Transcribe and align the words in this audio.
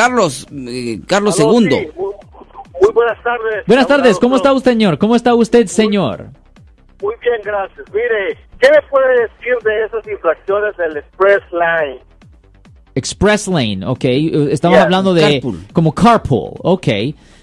Carlos, 0.00 0.46
eh, 0.68 1.00
Carlos 1.06 1.38
Aló, 1.40 1.60
II. 1.60 1.68
sí, 1.68 1.88
muy, 1.96 2.12
muy 2.82 2.92
buenas 2.94 3.22
tardes. 3.22 3.66
Buenas 3.66 3.86
tardes, 3.86 4.18
¿cómo 4.18 4.36
está 4.36 4.52
usted, 4.52 4.70
señor? 4.72 4.98
¿Cómo 4.98 5.14
está 5.14 5.34
usted, 5.34 5.66
señor? 5.66 6.28
Muy 7.02 7.14
bien, 7.22 7.40
gracias. 7.44 7.86
Mire, 7.92 8.36
¿qué 8.60 8.68
me 8.70 8.80
puede 8.90 9.22
decir 9.22 9.54
de 9.64 9.84
esas 9.84 10.06
infracciones 10.08 10.76
del 10.76 10.96
Express 10.96 11.40
Line? 11.52 12.00
Express 12.94 13.46
Lane, 13.48 13.86
ok. 13.86 14.04
Estamos 14.50 14.76
Yeah, 14.76 14.84
hablando 14.84 15.14
de 15.14 15.40
carpool. 15.40 15.60
como 15.72 15.92
carpool, 15.94 16.52
ok. 16.62 16.88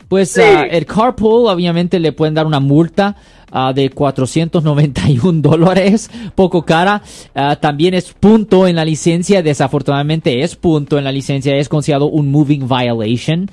Pues 0.08 0.32
Sí. 0.32 0.42
ah, 0.42 0.64
el 0.64 0.86
carpool 0.86 1.48
obviamente 1.50 2.00
le 2.00 2.12
pueden 2.14 2.34
dar 2.34 2.46
una 2.46 2.60
multa 2.60 3.16
ah, 3.52 3.74
de 3.74 3.90
491 3.90 5.42
dólares, 5.42 6.10
poco 6.36 6.64
cara. 6.64 7.02
Ah, 7.36 7.56
también 7.58 7.94
es 7.94 8.14
punto 8.14 8.68
en 8.68 8.76
la 8.78 8.86
licencia, 8.86 9.42
desafortunadamente 9.42 10.42
es 10.42 10.56
punto 10.56 10.98
en 10.98 11.04
la 11.04 11.12
licencia, 11.12 11.56
es 11.56 11.70
considerado 11.70 12.06
un 12.08 12.32
moving 12.32 12.68
violation. 12.68 13.50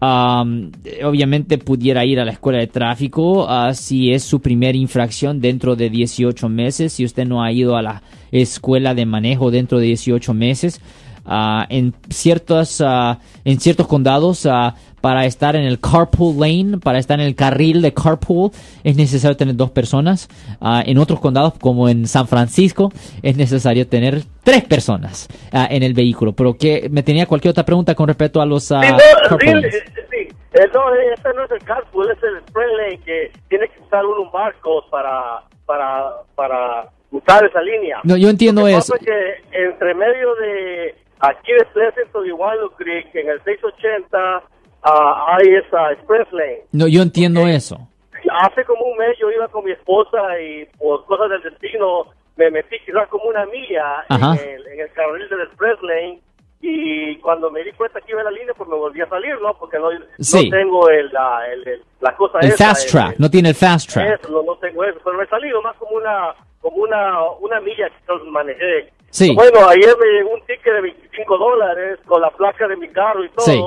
Um, 0.00 0.72
obviamente 1.04 1.58
pudiera 1.58 2.04
ir 2.04 2.18
a 2.18 2.24
la 2.24 2.32
escuela 2.32 2.58
de 2.58 2.66
tráfico 2.66 3.46
ah, 3.48 3.72
si 3.72 4.12
es 4.12 4.24
su 4.24 4.40
primera 4.40 4.76
infracción 4.76 5.40
dentro 5.40 5.76
de 5.76 5.90
18 5.90 6.48
meses. 6.48 6.92
Si 6.94 7.04
usted 7.04 7.24
no 7.24 7.40
ha 7.44 7.52
ido 7.52 7.76
a 7.76 7.82
la 7.82 8.02
escuela 8.32 8.94
de 8.96 9.06
manejo 9.06 9.52
dentro 9.52 9.78
de 9.78 9.86
18 9.86 10.34
meses, 10.34 10.80
ah, 11.26 11.66
en 11.68 11.94
ciertos 12.10 12.80
ah, 12.84 13.18
en 13.44 13.60
ciertos 13.60 13.86
condados 13.86 14.46
ah, 14.46 14.74
para 15.00 15.24
estar 15.26 15.56
en 15.56 15.62
el 15.64 15.80
carpool 15.80 16.38
lane, 16.38 16.78
para 16.78 16.98
estar 16.98 17.18
en 17.20 17.26
el 17.26 17.34
carril 17.34 17.82
de 17.82 17.92
carpool 17.92 18.50
es 18.84 18.96
necesario 18.96 19.36
tener 19.36 19.56
dos 19.56 19.70
personas. 19.72 20.28
En 20.86 20.96
otros 20.98 21.18
condados 21.18 21.54
como 21.60 21.88
en 21.88 22.06
San 22.06 22.28
Francisco 22.28 22.92
es 23.20 23.36
necesario 23.36 23.88
tener 23.88 24.22
tres 24.44 24.62
personas 24.62 25.26
en 25.52 25.82
el 25.82 25.92
vehículo. 25.92 26.34
Pero 26.34 26.54
que 26.56 26.88
me 26.88 27.02
tenía 27.02 27.26
cualquier 27.26 27.50
otra 27.50 27.64
pregunta 27.64 27.96
con 27.96 28.06
respecto 28.06 28.40
a 28.40 28.46
los 28.46 28.62
Sí, 28.62 28.74
no, 28.74 29.38
sí, 29.40 29.46
lanes? 29.46 29.74
sí. 30.10 30.28
Eh, 30.54 30.68
no, 30.74 30.94
eh, 30.94 30.98
este 31.14 31.30
no 31.34 31.44
es 31.46 31.50
el 31.50 31.62
carpool, 31.64 32.10
es 32.10 32.22
el 32.22 32.36
Express 32.36 32.68
Lane 32.76 32.98
que 33.04 33.32
tiene 33.48 33.66
que 33.68 33.80
usar 33.80 34.04
uno 34.04 34.20
un 34.22 34.30
barco 34.30 34.84
para, 34.90 35.42
para, 35.66 36.04
para 36.36 36.90
usar 37.10 37.44
esa 37.46 37.60
línea. 37.62 38.00
No, 38.04 38.16
yo 38.18 38.28
entiendo 38.28 38.60
Lo 38.60 38.66
que 38.68 38.74
eso. 38.76 38.92
pasa 38.92 38.96
es 39.00 39.06
que 39.50 39.64
entre 39.64 39.94
medio 39.94 40.34
de 40.36 40.94
aquí 41.22 41.52
de 41.52 41.64
Pleasanton 41.72 42.26
y 42.26 42.32
Willow 42.32 42.70
Creek, 42.76 43.14
en 43.14 43.30
el 43.30 43.42
680, 43.42 44.42
ah, 44.84 45.36
hay 45.38 45.54
esa 45.54 45.92
Express 45.92 46.30
Lane. 46.32 46.62
No, 46.72 46.86
yo 46.86 47.02
entiendo 47.02 47.46
eso. 47.46 47.78
Hace 48.40 48.64
como 48.64 48.84
un 48.84 48.96
mes 48.98 49.16
yo 49.18 49.30
iba 49.32 49.48
con 49.48 49.64
mi 49.64 49.72
esposa 49.72 50.38
y 50.40 50.64
por 50.78 51.04
cosas 51.06 51.30
del 51.30 51.42
destino 51.42 52.06
me 52.36 52.50
metí 52.50 52.76
quizás 52.86 53.08
como 53.08 53.24
una 53.24 53.44
milla 53.46 54.04
en 54.10 54.48
el, 54.48 54.66
en 54.68 54.80
el 54.80 54.92
carril 54.92 55.28
del 55.28 55.40
Express 55.42 55.82
Lane 55.82 56.20
y 56.60 57.16
cuando 57.16 57.50
me 57.50 57.64
di 57.64 57.72
cuenta 57.72 58.00
que 58.00 58.12
iba 58.12 58.20
en 58.20 58.26
la 58.26 58.30
línea 58.30 58.54
pues 58.56 58.68
me 58.68 58.76
volví 58.76 59.00
a 59.00 59.08
salir, 59.08 59.34
¿no? 59.42 59.52
Porque 59.58 59.76
no, 59.78 59.88
Sí. 60.20 60.48
no 60.48 60.56
tengo 60.56 60.88
el, 60.88 61.12
la, 61.12 61.40
el- 61.52 61.82
la 62.00 62.14
cosa 62.16 62.38
El 62.40 62.50
esa, 62.50 62.68
fast 62.68 62.90
track, 62.92 63.18
no 63.18 63.28
tiene 63.28 63.48
el 63.48 63.54
fast 63.56 63.90
track. 63.92 64.20
eso, 64.20 64.30
no, 64.30 64.42
no 64.44 64.56
tengo 64.58 64.84
eso, 64.84 65.00
pero 65.02 65.16
me 65.18 65.24
he 65.24 65.28
salido 65.28 65.60
más 65.60 65.76
como 65.76 65.96
una 65.96 66.32
como 66.60 66.76
una 66.76 67.20
una 67.40 67.60
milla 67.60 67.88
que 68.06 68.12
manejé. 68.30 68.92
Sí. 69.12 69.34
Bueno, 69.36 69.68
ayer 69.68 69.94
me 70.00 70.06
llegó 70.06 70.30
un 70.30 70.40
ticket 70.46 70.72
de 70.72 70.80
25 70.80 71.36
dólares 71.38 71.98
con 72.06 72.22
la 72.22 72.30
placa 72.30 72.66
de 72.66 72.76
mi 72.76 72.88
carro 72.88 73.22
y 73.22 73.28
todo, 73.28 73.44
Sí, 73.44 73.62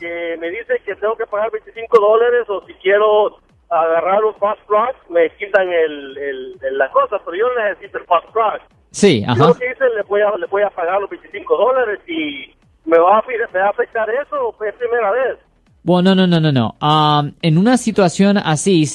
que 0.00 0.36
me 0.38 0.50
dice 0.50 0.80
que 0.84 0.94
tengo 0.96 1.16
que 1.16 1.24
pagar 1.26 1.50
25 1.50 1.98
dólares 1.98 2.44
o 2.48 2.62
si 2.66 2.74
quiero 2.74 3.38
agarrar 3.70 4.22
un 4.22 4.34
fast 4.34 4.60
track 4.68 4.94
me 5.08 5.30
quitan 5.36 5.66
el, 5.72 6.18
el, 6.18 6.58
el- 6.62 6.76
la 6.78 6.90
cosa, 6.90 7.18
pero 7.24 7.34
yo 7.38 7.46
necesito 7.54 7.96
el 7.98 8.04
fast 8.04 8.30
track. 8.34 8.62
Sí, 8.90 9.24
Yo 9.24 9.32
ajá. 9.32 9.46
lo 9.48 9.54
que 9.54 9.70
hice, 9.70 9.88
le 9.96 10.02
voy 10.02 10.20
a, 10.20 10.30
le 10.36 10.46
voy 10.46 10.62
a 10.62 10.68
pagar 10.68 11.00
los 11.00 11.08
25 11.08 11.56
dólares 11.56 11.98
y 12.06 12.54
me 12.84 12.98
va 12.98 13.16
a, 13.18 13.24
me 13.26 13.58
va 13.60 13.66
a 13.66 13.70
afectar 13.70 14.10
eso, 14.10 14.54
pues 14.58 14.74
es 14.74 14.78
primera 14.78 15.10
vez. 15.10 15.38
Bueno, 15.84 16.14
no, 16.14 16.26
no, 16.26 16.38
no, 16.40 16.52
no. 16.52 16.76
Um, 16.80 17.32
en 17.42 17.58
una 17.58 17.76
situación 17.76 18.38
así, 18.38 18.88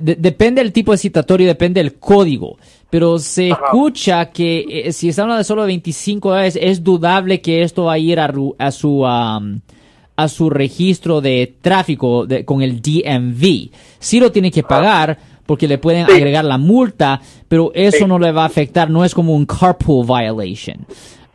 de- 0.00 0.16
depende 0.16 0.62
del 0.62 0.72
tipo 0.72 0.92
de 0.92 0.98
citatorio, 0.98 1.46
depende 1.46 1.82
del 1.82 1.94
código. 1.94 2.56
Pero 2.90 3.18
se 3.18 3.52
Ajá. 3.52 3.60
escucha 3.66 4.30
que 4.30 4.64
eh, 4.86 4.92
si 4.92 5.08
está 5.10 5.22
hablando 5.22 5.38
de 5.38 5.44
solo 5.44 5.66
25 5.66 6.30
dólares, 6.30 6.58
es 6.60 6.82
dudable 6.82 7.40
que 7.42 7.62
esto 7.62 7.84
va 7.84 7.92
a 7.94 7.98
ir 7.98 8.18
a, 8.18 8.32
su 8.72 9.02
um, 9.02 9.60
a 10.16 10.28
su 10.28 10.48
registro 10.50 11.20
de 11.20 11.54
tráfico 11.60 12.26
de- 12.26 12.44
con 12.44 12.62
el 12.62 12.80
DMV. 12.80 13.70
Sí 13.98 14.18
lo 14.20 14.32
tiene 14.32 14.50
que 14.50 14.62
pagar 14.62 15.18
porque 15.46 15.68
le 15.68 15.78
pueden 15.78 16.06
Sí. 16.06 16.12
agregar 16.12 16.44
la 16.44 16.58
multa, 16.58 17.20
pero 17.46 17.70
eso 17.74 17.98
Sí. 17.98 18.04
no 18.06 18.18
le 18.18 18.32
va 18.32 18.42
a 18.44 18.46
afectar, 18.46 18.88
no 18.90 19.04
es 19.04 19.14
como 19.14 19.34
un 19.34 19.44
carpool 19.46 20.06
violation. 20.06 20.86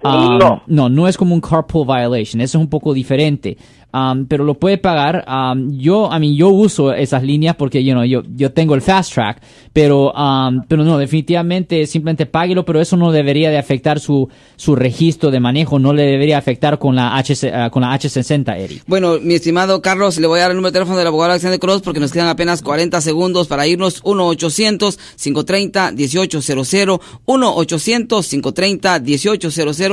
Um, 0.04 0.38
No. 0.38 0.62
no, 0.68 0.90
no 0.90 1.08
es 1.08 1.16
como 1.18 1.34
un 1.34 1.42
carpool 1.42 1.88
violation, 1.88 2.42
eso 2.42 2.58
es 2.58 2.62
un 2.62 2.70
poco 2.70 2.94
diferente. 2.94 3.58
Um, 3.96 4.26
pero 4.26 4.44
lo 4.44 4.56
puede 4.56 4.80
pagar. 4.80 5.24
Um, 5.28 5.78
yo, 5.78 6.12
a 6.12 6.18
mí, 6.18 6.36
yo 6.36 6.50
uso 6.50 6.92
esas 6.94 7.22
líneas 7.22 7.56
porque, 7.56 7.84
you 7.84 7.92
know, 7.94 8.04
yo, 8.04 8.24
yo 8.36 8.52
tengo 8.52 8.74
el 8.74 8.82
fast 8.82 9.14
track, 9.14 9.40
pero, 9.72 10.12
um, 10.14 10.64
pero 10.68 10.84
no, 10.84 10.98
definitivamente 10.98 11.86
simplemente 11.86 12.26
páguelo, 12.26 12.66
pero 12.66 12.82
eso 12.82 12.98
no 12.98 13.12
debería 13.12 13.52
de 13.52 13.60
afectar 13.60 14.00
su, 14.00 14.28
su 14.56 14.76
registro 14.76 15.30
de 15.30 15.40
manejo, 15.40 15.78
no 15.78 15.94
le 15.94 16.08
debería 16.08 16.40
afectar 16.40 16.80
con 16.80 16.96
la 16.96 17.16
H, 17.16 17.52
ah, 17.54 17.70
con 17.70 17.84
la 17.84 17.94
H60, 17.96 18.58
Eric. 18.58 18.82
Bueno, 18.88 19.20
mi 19.22 19.36
estimado 19.36 19.80
Carlos, 19.84 20.18
le 20.18 20.26
voy 20.26 20.40
a 20.40 20.44
dar 20.44 20.52
el 20.52 20.58
número 20.58 20.72
de 20.72 20.80
teléfono 20.80 20.98
del 20.98 21.06
abogado 21.06 21.34
Alexander 21.34 21.60
Cross 21.60 21.84
porque 21.84 22.00
nos 22.00 22.12
quedan 22.12 22.30
apenas 22.30 22.64
40 22.64 23.00
segundos 23.00 23.46
para 23.48 23.68
irnos. 23.68 24.04
1-800-530-1800. 24.04 27.00
1-800-530-1800. 27.28 29.93